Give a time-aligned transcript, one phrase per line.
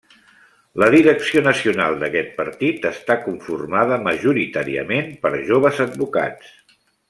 [0.83, 6.51] La direcció nacional d'aquest partit està conformada majoritàriament per joves advocats.